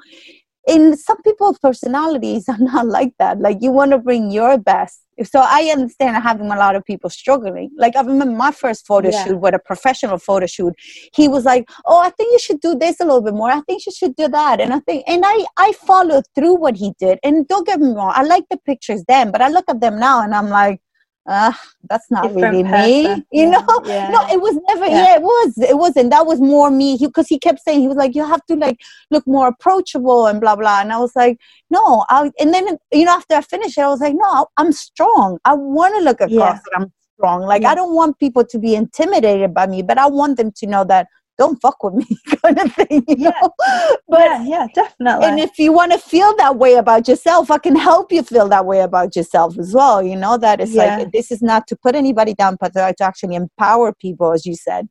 [0.68, 3.40] in some people's personalities are not like that.
[3.40, 5.00] Like you want to bring your best.
[5.24, 7.70] So i understand having a lot of people struggling.
[7.78, 9.24] Like i remember my first photo Yeah.
[9.24, 10.74] shoot with a professional photo shoot.
[11.14, 13.52] He was like oh i think you should do this a little bit more.
[13.52, 14.60] I think you should do that.
[14.60, 17.20] And i think and i i followed through what he did.
[17.24, 20.00] And don't get me wrong i like the pictures then but i look at them
[20.00, 20.82] now and i'm like
[21.26, 21.54] uh
[21.90, 24.10] that's not Different really me you know yeah.
[24.10, 25.04] no it was never Yeah.
[25.04, 25.16] yeah.
[25.16, 28.14] it was it wasn't that was more me because he, kept saying he was like
[28.16, 31.38] you have to like look more approachable and blah blah and i was like
[31.70, 34.72] no i and then you know after i finished it i was like no i'm
[34.72, 36.54] strong i want to look across Yeah.
[36.54, 40.06] that i'm strong like i don't want people to be intimidated by me but i
[40.08, 42.06] want them to know that don't fuck with me
[42.44, 43.32] kind of thing you Yeah.
[43.42, 43.52] know
[44.08, 45.26] but yeah, yeah, definitely.
[45.26, 48.48] and if you want to feel that way about yourself, I can help you feel
[48.50, 50.04] that way about yourself as well.
[50.04, 50.98] You know, that it's Yeah.
[50.98, 54.56] like this is not to put anybody down, but to actually empower people, as you
[54.56, 54.88] said.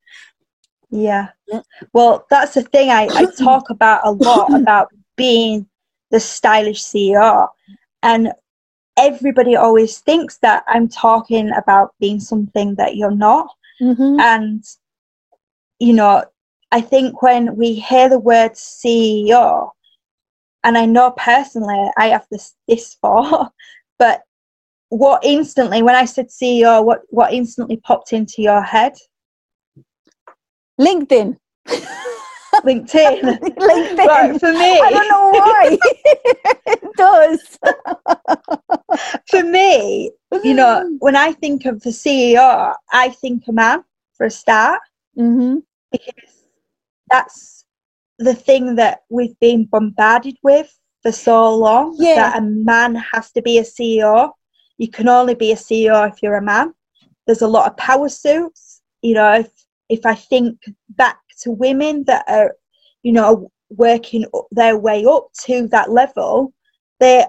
[0.91, 1.29] Yeah.
[1.49, 1.63] Yeah.
[1.93, 5.67] Well, that's the thing I, I talk about a lot about being
[6.11, 7.49] the stylish CEO.
[8.03, 8.33] And
[8.99, 13.49] everybody always thinks that I'm talking about being something that you're not.
[13.81, 14.21] Mm-hmm.
[14.21, 14.65] And,
[15.79, 16.25] you know,
[16.73, 19.71] I think when we hear the word CEO,
[20.65, 23.51] and I know personally I have this this for,
[23.99, 24.23] but
[24.89, 28.95] what instantly when I said CEO, what what instantly popped into your head?
[30.81, 31.37] LinkedIn.
[32.65, 33.21] LinkedIn.
[33.41, 34.07] LinkedIn.
[34.07, 35.79] right, for me, I don't know why.
[36.67, 37.59] it does.
[39.29, 40.11] for me,
[40.43, 44.81] you know, when I think of the CEO, I think a man for a start
[45.19, 45.59] Mm-hmm.
[45.91, 46.42] because
[47.13, 47.65] that's
[48.19, 50.73] the thing that we've been bombarded with
[51.03, 52.15] for so long Yeah.
[52.17, 54.33] that a man has to be a CEO.
[54.79, 56.73] You can only be a CEO if you're a man.
[57.27, 58.81] There's a lot of power suits.
[59.03, 59.51] You know, if
[59.89, 62.55] if I think back to women that are,
[63.03, 66.53] you know, working their way up to that level,
[67.01, 67.27] they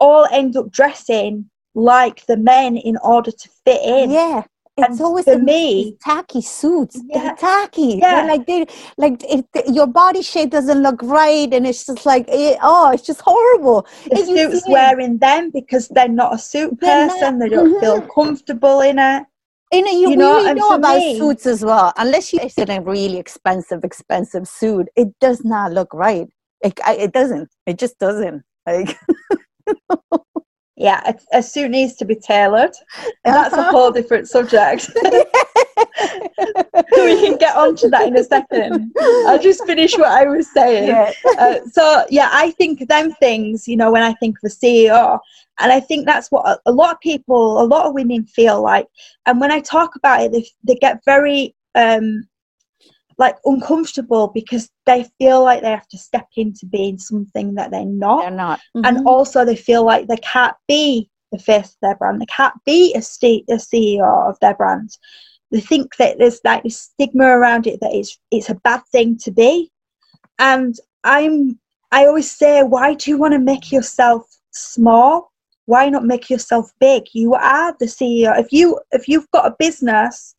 [0.00, 4.10] all end up dressing like the men in order to fit in.
[4.10, 4.42] Yeah.
[4.76, 7.00] It's And always for in me- tacky suits.
[7.08, 7.22] Yeah.
[7.22, 7.98] They're tacky.
[8.02, 8.14] Yeah.
[8.14, 8.66] They're like they
[8.98, 13.04] like it, your body shape doesn't look right, and it's just like it, oh, it's
[13.04, 13.86] just horrible.
[14.10, 17.38] the And suits wearing them because they're not a suit They're not- person.
[17.38, 17.80] They don't mm-hmm.
[17.80, 19.24] feel comfortable in it.
[19.72, 21.92] And you, You know, really know about me- suits as well.
[21.96, 26.28] Unless you it's in a really expensive, expensive suit, it does not look right.
[26.62, 27.48] It, I, it doesn't.
[27.66, 28.42] It just doesn't.
[28.66, 28.96] Like
[30.76, 32.72] Yeah, a, a suit needs to be tailored.
[33.24, 34.90] And that's a whole different subject.
[35.04, 35.12] we
[37.20, 38.92] can get onto that in a second.
[38.98, 40.88] I'll just finish what I was saying.
[40.88, 41.12] yeah.
[41.38, 45.20] Uh, so yeah, I think them things, you know, when I think of a CEO,
[45.60, 48.60] and I think that's what a, a lot of people, a lot of women feel
[48.60, 48.88] like.
[49.26, 52.26] And when I talk about it, they, they get very um,
[53.18, 57.84] like uncomfortable because they feel like they have to step into being something that they're
[57.84, 58.60] not They're not.
[58.74, 59.06] and Mhm.
[59.06, 62.20] also they feel like they can't be the face of their brand.
[62.20, 64.90] They can't be a, C- a CEO of their brand.
[65.50, 69.18] They think that there's like this stigma around it that it's it's a bad thing
[69.18, 69.70] to be.
[70.38, 70.74] And
[71.04, 71.58] I'm
[71.92, 75.30] I always say, why do you want to make yourself small?
[75.66, 77.04] Why not make yourself big?
[77.12, 78.38] You are the CEO.
[78.38, 80.34] If you if you've got a business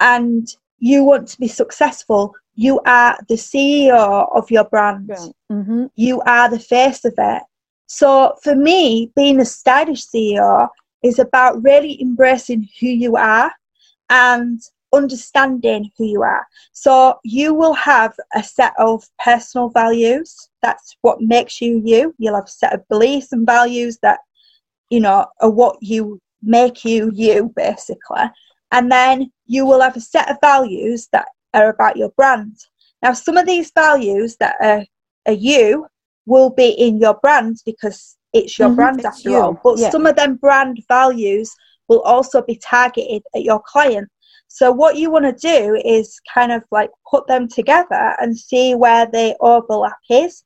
[0.00, 0.48] and
[0.90, 5.06] you want to be successful, you are the CEO of your brand
[5.48, 5.90] Mhm.
[5.94, 7.42] you are the face of it.
[7.86, 10.68] So for me, being a stylish CEO
[11.02, 13.52] is about really embracing who you are
[14.10, 14.60] and
[14.92, 16.46] understanding who you are.
[16.72, 20.48] So you will have a set of personal values.
[20.62, 22.12] That's what makes you you.
[22.18, 24.18] You'll have a set of beliefs and values that,
[24.90, 28.26] you know, are what you make you you, basically.
[28.72, 32.56] And then you will have a set of values that are about your brand.
[33.02, 34.84] Now, some of these values that are,
[35.26, 35.86] are you
[36.26, 39.60] will be in your brand because it's your Mhm, brand after you, all.
[39.62, 39.90] But yeah.
[39.90, 41.54] some of them brand values
[41.88, 44.08] will also be targeted at your client.
[44.48, 48.74] So what you want to do is kind of like put them together and see
[48.74, 50.44] where the overlap is.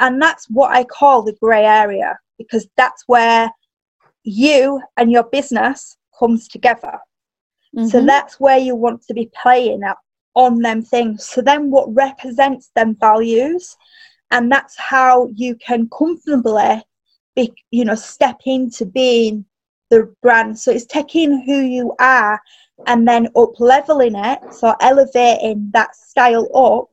[0.00, 3.50] And that's what I call the grey area because that's where
[4.22, 6.98] you and your business comes together.
[7.86, 8.06] So Mhm.
[8.06, 9.96] that's where you want to be playing at
[10.34, 11.24] on them things.
[11.24, 13.76] So then what represents them values
[14.30, 16.82] and that's how you can comfortably
[17.34, 19.44] be, you know, step into being
[19.90, 20.58] the brand.
[20.58, 22.40] So it's taking who you are
[22.86, 26.88] and then up leveling it, so elevating that style up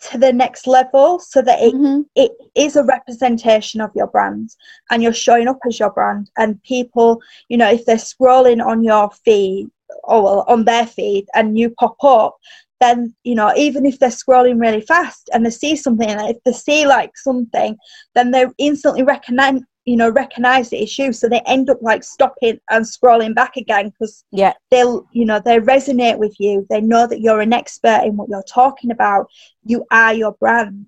[0.00, 2.02] to the next level so that it, mm-hmm.
[2.14, 4.54] it is a representation of your brand
[4.90, 8.84] and you're showing up as your brand and people you know if they're scrolling on
[8.84, 9.68] your feed
[10.04, 12.36] or well, on their feed and you pop up
[12.80, 16.52] then you know even if they're scrolling really fast and they see something if they
[16.52, 17.76] see like something
[18.14, 21.12] then they instantly recognize you know recognize the issue.
[21.12, 24.52] So they end up like stopping and scrolling back again because yeah.
[24.70, 26.66] they'll you know they resonate with you.
[26.68, 29.28] They know that you're an expert in what you're talking about.
[29.64, 30.86] You are your brand.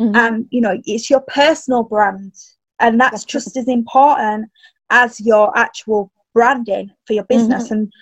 [0.00, 0.16] Mm-hmm.
[0.16, 2.34] and you know it's your personal brand.
[2.80, 4.50] And that's, just as important
[4.90, 7.64] as your actual branding for your business.
[7.64, 7.74] Mm-hmm.
[7.74, 7.92] and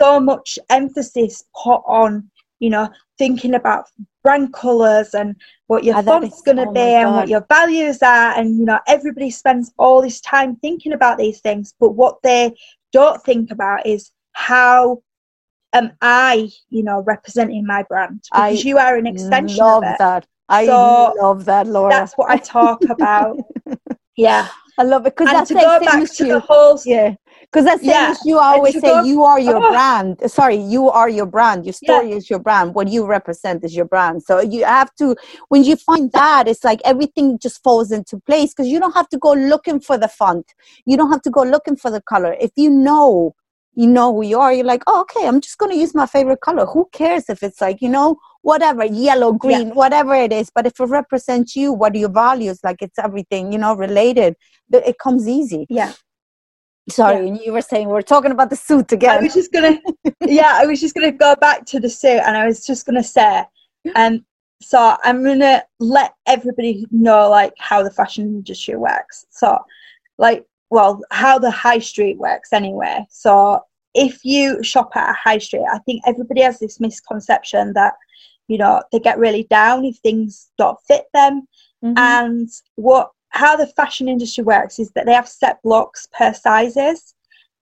[0.00, 3.84] so much emphasis put on you know thinking about
[4.22, 5.34] brand colors and
[5.66, 8.32] what your ah, font's going to oh be and what your values are.
[8.38, 12.54] And you know everybody spends all this time thinking about these things but what they
[12.92, 15.02] don't think about is how
[15.72, 18.22] am i you know representing my brand?
[18.32, 19.98] Because I you are an extension love of it.
[19.98, 20.26] that.
[20.48, 21.90] I so love that laura.
[21.90, 23.38] that's what i talk about.
[24.16, 24.48] Yeah.
[24.78, 27.14] I love it because that's to go back to the whole yeah
[27.50, 28.14] because that's yeah.
[28.24, 29.70] you always say go, you are your oh.
[29.70, 30.18] brand.
[30.30, 31.66] Sorry you are your brand.
[31.66, 32.16] Your story yeah.
[32.16, 32.74] is your brand.
[32.74, 34.22] What you represent is your brand.
[34.22, 35.16] So you have to
[35.48, 39.08] when you find that it's like everything just falls into place because you don't have
[39.08, 40.54] to go looking for the font.
[40.86, 42.36] You don't have to go looking for the color.
[42.40, 43.34] If you know
[43.74, 46.06] you know who you are you're like oh, okay i'm just going to use my
[46.06, 46.66] favorite color.
[46.66, 49.74] Who cares if it's like you know whatever yellow green yeah.
[49.74, 50.50] whatever it is.
[50.54, 52.60] But if it represents you what are your values?
[52.62, 54.36] Like it's everything you know related
[54.72, 55.66] it comes easy.
[55.68, 55.94] Yeah
[56.90, 57.38] Sorry, yeah.
[57.44, 59.18] you were saying we're talking about the suit again.
[59.18, 59.78] I was just gonna,
[60.26, 63.02] yeah, I was just gonna go back to the suit, and I was just gonna
[63.04, 63.44] say,
[63.94, 64.24] um,
[64.62, 69.26] so I'm gonna let everybody know like how the fashion industry works.
[69.30, 69.58] So,
[70.18, 73.06] like, well, how the high street works anyway.
[73.10, 73.60] So,
[73.94, 77.94] if you shop at a high street, I think everybody has this misconception that
[78.48, 81.46] you know they get really down if things don't fit them,
[81.84, 81.96] mm-hmm.
[81.96, 87.14] and what how the fashion industry works is that they have set blocks per sizes.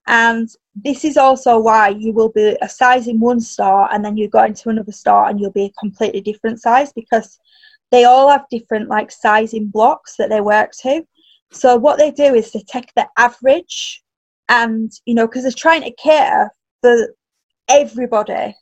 [0.07, 4.17] And this is also why you will be a size in one store and then
[4.17, 7.37] you go into another store and you'll be a completely different size because
[7.91, 11.05] they all have different like sizing blocks that they work to.
[11.51, 14.03] So what they do is they take the average
[14.47, 16.51] and you know because they're trying to care
[16.81, 17.13] for
[17.67, 18.55] everybody.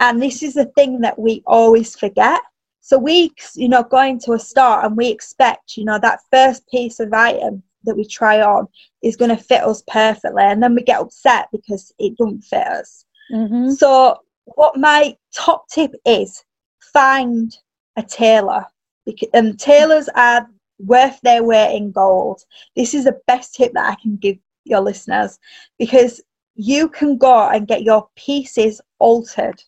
[0.00, 2.42] And this is the thing that we always forget
[2.86, 6.68] so we, you know, going to a store and we expect, you know, that first
[6.68, 8.68] piece of item that we try on
[9.02, 12.66] is going to fit us perfectly, and then we get upset because it doesn't fit
[12.66, 13.06] us.
[13.32, 13.70] Mm-hmm.
[13.70, 16.44] So, what my top tip is:
[16.92, 17.56] find
[17.96, 18.66] a tailor,
[19.06, 20.46] because and tailors are
[20.78, 22.42] worth their weight in gold.
[22.76, 25.38] This is the best tip that I can give your listeners
[25.78, 26.20] because
[26.54, 29.62] you can go and get your pieces altered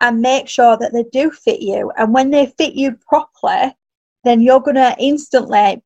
[0.00, 1.90] and make sure that they do fit you.
[1.96, 3.74] And when they fit you properly,
[4.24, 5.82] then you're going to instantly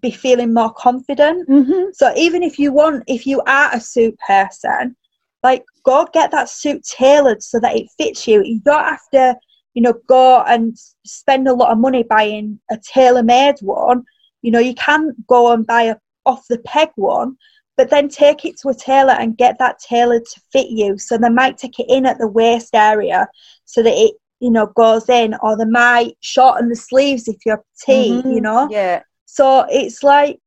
[0.00, 1.48] be feeling more confident.
[1.48, 1.90] Mm-hmm.
[1.92, 4.96] So even if you want, if you are a suit person,
[5.42, 8.42] like go get that suit tailored so that it fits you.
[8.44, 9.36] You don't have to,
[9.74, 14.04] you know, go and spend a lot of money buying a tailor made one.
[14.42, 15.96] You know, you can go and buy a
[16.26, 17.36] off the peg one,
[17.80, 20.98] but then take it to a tailor and get that tailored to fit you.
[20.98, 23.26] So they might take it in at the waist area
[23.64, 27.64] so that it, you know, goes in, or they might shorten the sleeves if you're
[27.80, 28.32] petite, mm-hmm.
[28.32, 28.68] you know?
[28.70, 29.00] Yeah.
[29.24, 30.40] So it's like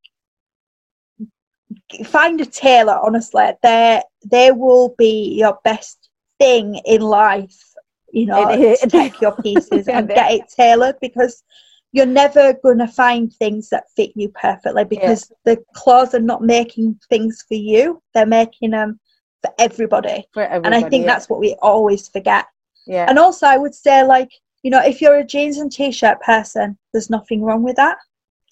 [2.06, 3.50] find a tailor, honestly.
[3.64, 7.64] They they will be your best thing in life,
[8.12, 11.42] you know, to take your pieces and get it tailored because
[11.94, 15.54] you're never going to find things that fit you perfectly because yeah.
[15.54, 18.02] the clothes are not making things for you.
[18.14, 19.00] They're making them
[19.44, 21.14] for everybody, for everybody and i think yeah.
[21.14, 22.46] that's what we always forget.
[22.88, 23.06] Yeah.
[23.08, 24.30] And also i would say like
[24.64, 27.98] you know if you're a jeans and t-shirt person there's nothing wrong with that.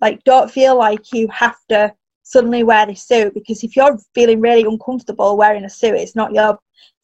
[0.01, 1.93] Like don't feel like you have to
[2.31, 6.33] suddenly wear this suit because if you're feeling really uncomfortable wearing a suit it's not
[6.33, 6.57] your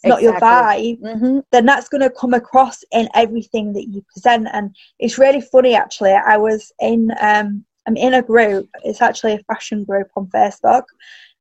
[0.04, 0.24] it's exactly.
[0.24, 1.40] not your vibe, mm-hmm.
[1.52, 4.48] then that's going to come across in everything that you present.
[4.54, 6.12] And it's really funny, actually.
[6.12, 8.70] I was in, um, I'm in a group.
[8.84, 10.84] It's actually a fashion group on Facebook,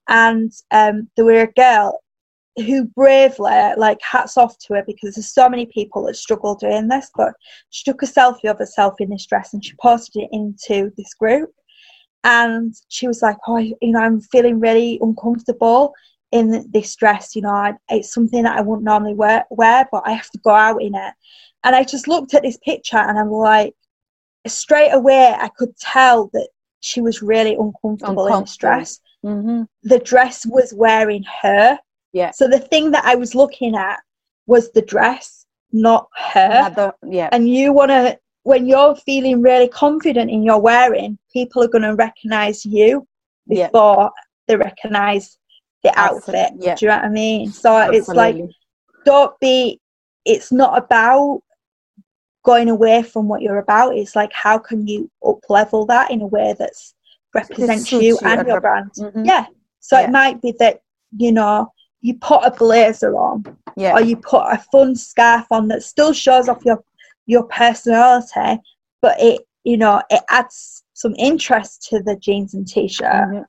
[0.09, 2.01] and um, there were a girl
[2.57, 6.89] who bravely, like, hats off to her because there's so many people that struggle doing
[6.89, 7.11] this.
[7.15, 7.35] But
[7.69, 11.13] she took a selfie of herself in this dress and she posted it into this
[11.13, 11.51] group.
[12.27, 15.95] And she was like, "Oh, you know, I'm feeling really uncomfortable
[16.33, 20.03] in this dress, you know, I, it's something that I wouldn't normally wear, wear, but
[20.05, 21.15] I have to go out in it.
[21.65, 23.75] And I just looked at this picture and I'm like,
[24.47, 26.49] straight away, I could tell that
[26.81, 28.37] she was really uncomfortable, uncomfortable.
[28.37, 29.01] in this dress.
[29.25, 29.63] Mm-hmm.
[29.85, 31.79] The dress was wearing her.
[32.13, 32.31] Yeah.
[32.33, 34.01] So the thing that I was looking at
[34.47, 36.93] was the dress, not her.
[37.05, 37.29] Yeah.
[37.33, 41.83] And you want to, when you're feeling really confident in your wearing, people are going
[41.83, 43.05] to recognize you
[43.49, 44.09] before yeah.
[44.47, 45.37] they recognize
[45.83, 46.53] the outfit.
[46.57, 46.77] Yeah.
[46.77, 47.51] Do you know what I mean?
[47.51, 47.99] So Absolutely.
[47.99, 48.37] it's like,
[49.05, 49.81] don't be,
[50.25, 51.43] it's not about
[52.45, 53.97] going away from what you're about.
[53.97, 56.95] It's like, how can you up level that in a way that's
[57.35, 58.93] represents you and your brand?
[58.97, 59.25] Mm-hmm.
[59.25, 59.47] Yeah.
[59.81, 60.05] So yeah.
[60.05, 60.83] it might be that,
[61.17, 63.43] you know, you put a blazer on
[63.77, 63.93] yeah.
[63.93, 66.81] or you put a fun scarf on that still shows off your
[67.27, 68.61] your personality
[69.03, 73.43] but it you know it adds some interest to the jeans and t-shirt mm-hmm.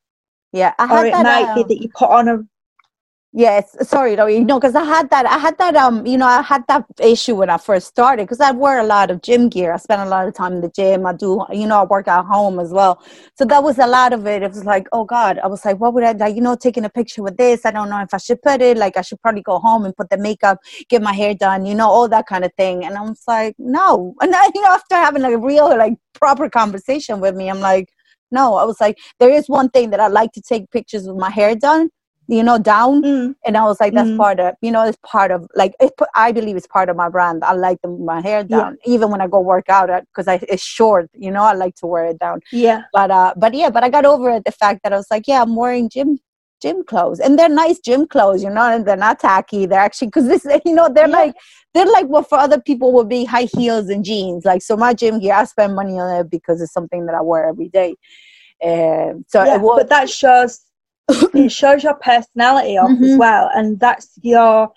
[0.51, 2.39] yeah or it might be um, that you put on a
[3.33, 6.25] Yes, sorry, no, you know, because I had that, I had that, um, you know,
[6.25, 9.49] I had that issue when I first started because I wear a lot of gym
[9.49, 9.73] gear.
[9.73, 11.05] I spend a lot of time in the gym.
[11.05, 13.03] I do, you know, I work at home as well.
[13.37, 14.41] So that was a lot of it.
[14.43, 16.85] It was like, oh God, I was like, what would I, like, you know, taking
[16.85, 17.65] a picture with this?
[17.65, 18.77] I don't know if I should put it.
[18.77, 20.57] Like, I should probably go home and put the makeup,
[20.89, 22.85] get my hair done, you know, all that kind of thing.
[22.85, 24.15] And I was like, no.
[24.21, 27.59] And then, you know, after having like a real, like, proper conversation with me, I'm
[27.59, 27.89] like,
[28.31, 31.17] no, I was like, there is one thing that I like to take pictures with
[31.17, 31.89] my hair done
[32.27, 33.35] you know down mm.
[33.45, 34.17] and i was like that's mm.
[34.17, 37.09] part of you know it's part of like it, i believe it's part of my
[37.09, 38.93] brand i like my hair down yeah.
[38.93, 41.87] even when i go work out because I, it's short you know i like to
[41.87, 44.81] wear it down yeah but uh but yeah but i got over it the fact
[44.83, 46.19] that i was like yeah i'm wearing gym
[46.61, 50.07] gym clothes and they're nice gym clothes you know and they're not tacky they're actually
[50.07, 51.15] because this you know they're yeah.
[51.15, 51.35] like
[51.73, 54.93] they're like what for other people would be high heels and jeans like so my
[54.93, 57.95] gym gear i spend money on it because it's something that i wear every day
[58.61, 60.61] and so yeah, was, but that shows
[61.33, 63.03] it shows your personality off mm-hmm.
[63.03, 64.71] as well and that's your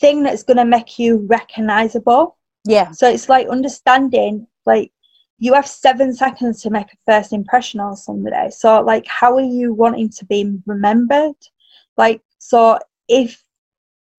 [0.00, 4.92] thing that's going to make you recognizable yeah so it's like understanding like
[5.38, 9.40] you have seven seconds to make a first impression on somebody so like how are
[9.40, 11.34] you wanting to be remembered
[11.96, 12.78] like so
[13.08, 13.42] if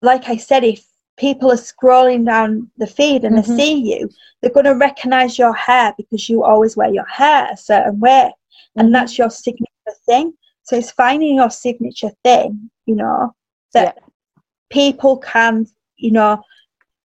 [0.02, 0.86] like i said if
[1.18, 3.52] people are scrolling down the feed and mm-hmm.
[3.52, 4.10] they see you
[4.42, 8.32] they're going to recognize your hair because you always wear your hair a certain way
[8.76, 8.94] and mm-hmm.
[8.94, 9.70] that's your signature
[10.06, 10.34] thing
[10.64, 13.36] so it's finding your signature thing, you know,
[13.74, 14.42] that yeah.
[14.70, 16.42] people can, you know,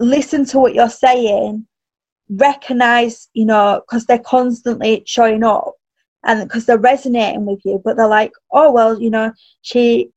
[0.01, 1.67] listen to what you're saying,
[2.31, 5.75] recognize, you know, because they're constantly showing up
[6.25, 9.33] and because they're resonating with you, but they're like, oh, well, you know,
[9.63, 10.11] she,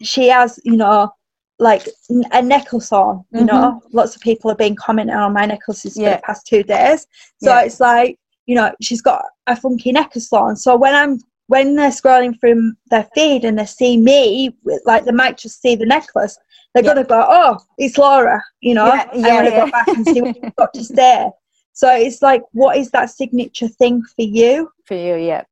[0.00, 1.12] she has, you know,
[1.58, 1.86] like
[2.32, 3.46] a necklace on, you mm-hmm.
[3.46, 6.12] know, lots of people have been commenting on my necklaces yeah.
[6.12, 7.06] for the past two days.
[7.42, 7.62] So yeah.
[7.62, 10.56] it's like, you know, she's got a funky necklace on.
[10.56, 11.20] So when I'm
[11.50, 15.74] when they're scrolling through their feed and they see me, like they might just see
[15.74, 16.38] the necklace,
[16.72, 16.94] they're yeah.
[16.94, 19.64] going to go, oh, it's Laura, you know, yeah, yeah, I want to yeah.
[19.64, 21.28] go back and see what you've got to say.
[21.72, 24.70] So it's like, what is that signature thing for you?
[24.84, 25.42] For you, yeah.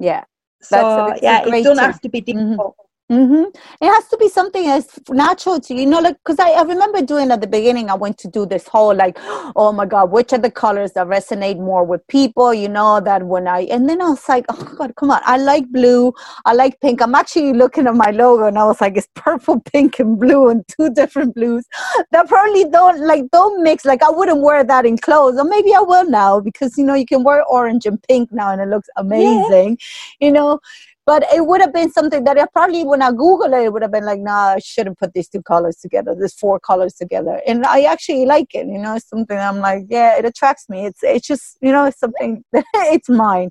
[0.00, 0.24] Yeah.
[0.60, 2.48] So, yeah, it doesn't have to be mm-hmm.
[2.48, 2.74] difficult.
[2.74, 2.84] Mm-hmm.
[3.12, 3.50] Mm-hmm.
[3.82, 7.02] It has to be something that's natural to you, know, like because I, I remember
[7.02, 7.90] doing at the beginning.
[7.90, 9.18] I went to do this whole like,
[9.56, 12.54] oh my god, which are the colors that resonate more with people?
[12.54, 15.36] You know that when I and then I was like, oh god, come on, I
[15.36, 16.14] like blue,
[16.46, 17.02] I like pink.
[17.02, 20.48] I'm actually looking at my logo and I was like, it's purple, pink, and blue,
[20.48, 21.66] and two different blues
[22.10, 23.84] that probably don't like don't mix.
[23.84, 26.94] Like I wouldn't wear that in clothes, or maybe I will now because you know
[26.94, 29.76] you can wear orange and pink now and it looks amazing.
[30.20, 30.26] Yeah.
[30.26, 30.60] You know
[31.06, 33.82] but it would have been something that I probably, when I Google it, it would
[33.82, 37.42] have been like, nah, I shouldn't put these two colors together, these four colors together.
[37.46, 40.86] And I actually like it, you know, it's something I'm like, yeah, it attracts me.
[40.86, 43.50] It's it's just, you know, it's something, it's mine.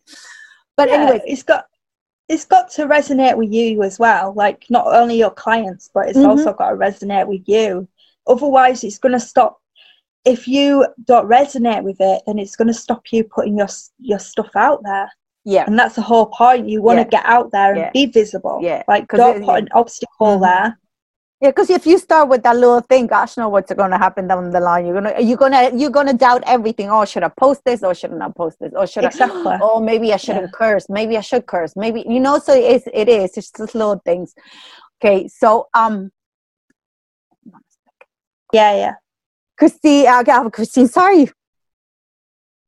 [0.76, 1.66] But yeah, anyway, it's got
[2.28, 4.34] it's got to resonate with you as well.
[4.34, 6.30] Like not only your clients, but it's mm-hmm.
[6.30, 7.88] also got to resonate with you.
[8.26, 9.60] Otherwise, it's going to stop.
[10.26, 13.68] If you don't resonate with it, then it's going to stop you putting your
[14.00, 15.12] your stuff out there.
[15.46, 15.66] Yeah.
[15.68, 16.70] And that's the whole point.
[16.70, 17.22] You want to yeah.
[17.22, 17.92] get out there and yeah.
[17.94, 18.60] be visible.
[18.62, 18.84] Yeah.
[18.88, 20.44] Like don't it, put an obstacle mm-hmm.
[20.44, 20.80] there.
[21.42, 24.30] Yeah, because if you start with that little thing, gosh, know what's going to happen
[24.30, 24.86] down the line.
[24.86, 26.90] You're gonna, you're gonna, you're gonna doubt everything.
[26.90, 28.72] Oh, should I post this or should I not post this?
[28.74, 29.48] Or should exactly.
[29.48, 29.60] I?
[29.62, 30.58] Oh, maybe I shouldn't yeah.
[30.58, 30.86] curse.
[30.88, 31.76] Maybe I should curse.
[31.76, 32.40] Maybe you know.
[32.40, 33.36] So it's, it is.
[33.36, 34.34] It's just little things.
[35.04, 36.12] Okay, so um.
[38.54, 38.94] Yeah, yeah.
[39.58, 41.30] Christine, uh, Christine, sorry.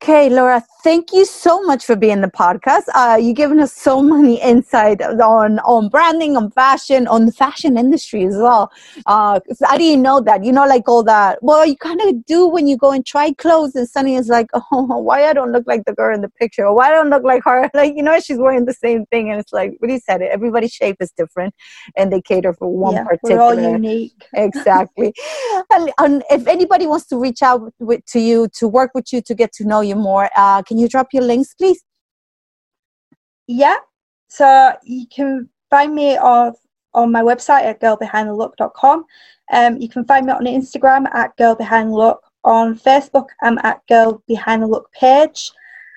[0.08, 2.84] Okay, Laura, thank you so much for being the podcast.
[2.94, 7.76] Uh, you've given us so many insight on on branding, on fashion, on the fashion
[7.76, 8.70] industry as well.
[9.06, 10.44] Uh, I didn't know that.
[10.44, 11.42] You know, like all that.
[11.42, 14.46] Well, you kind of do when you go and try clothes, and Sunny is like,
[14.54, 16.66] "Oh, why I don't look like the girl in the picture?
[16.66, 17.68] Or why I don't look like her?
[17.74, 20.30] Like, you know, she's wearing the same thing." And it's like, what he said it.
[20.30, 21.52] Everybody's shape is different,
[21.96, 23.36] and they cater for one yeah, particular.
[23.36, 24.24] We're all unique.
[24.34, 25.12] exactly.
[25.72, 29.20] and, and, if anybody wants to reach out with, to you to work with you
[29.22, 31.82] to get to know you more, uh, can you drop your links, please?
[33.46, 33.76] Yeah.
[34.28, 36.54] So you can find me on
[36.94, 39.04] on my website at girlbehindthelook.com.
[39.52, 42.18] Um, you can find me on Instagram at girlbehindthelook.
[42.44, 45.50] On Facebook, I'm at Girl Behind the Look page.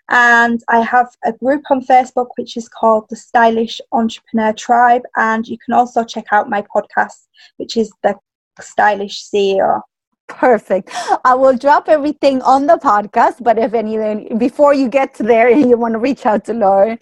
[0.10, 5.04] And I have a group on Facebook which is called the Stylish Entrepreneur Tribe.
[5.16, 7.28] And you can also check out my podcast,
[7.58, 8.16] which is the
[8.60, 9.82] Stylish CEO.
[10.30, 10.90] Perfect.
[11.26, 15.50] I will drop everything on the podcast, but if anything, before you get to there
[15.50, 16.98] and you want to reach out to Lauren,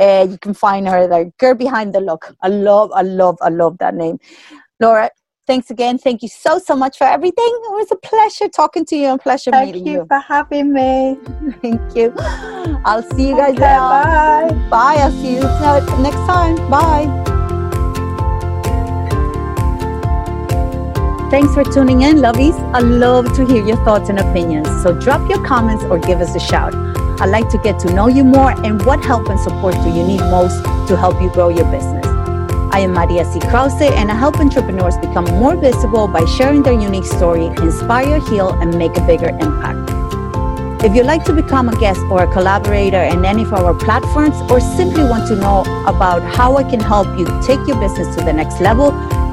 [0.00, 1.24] uh, you can find her there.
[1.38, 2.34] Girl Behind the Look.
[2.42, 4.18] I love, I love, I love that name.
[4.78, 5.10] Laura,
[5.46, 5.98] thanks again.
[5.98, 7.44] Thank you so, so much for everything.
[7.46, 10.06] It was a pleasure talking to you and pleasure Thank meeting you.
[10.08, 11.18] Thank you for having me.
[11.62, 12.12] Thank you.
[12.84, 13.78] I'll see you guys okay, there.
[13.78, 14.68] Bye.
[14.70, 14.96] Bye.
[14.98, 15.40] I'll see you
[16.02, 16.56] next time.
[16.70, 17.35] Bye.
[21.36, 22.56] Thanks for tuning in, lovies.
[22.72, 24.68] I love to hear your thoughts and opinions.
[24.82, 26.74] So drop your comments or give us a shout.
[27.20, 30.02] I'd like to get to know you more and what help and support do you
[30.02, 32.06] need most to help you grow your business.
[32.72, 33.40] I am Maria C.
[33.40, 38.48] Krause and I help entrepreneurs become more visible by sharing their unique story, inspire, heal,
[38.62, 39.92] and make a bigger impact.
[40.86, 44.36] If you'd like to become a guest or a collaborator in any of our platforms
[44.50, 48.24] or simply want to know about how I can help you take your business to
[48.24, 48.92] the next level,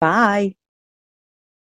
[0.00, 0.54] Bye.